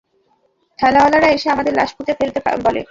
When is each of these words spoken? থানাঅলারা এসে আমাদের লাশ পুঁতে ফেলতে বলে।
থানাঅলারা 0.79 1.27
এসে 1.31 1.47
আমাদের 1.49 1.73
লাশ 1.73 1.89
পুঁতে 1.97 2.13
ফেলতে 2.19 2.39
বলে। 2.65 2.79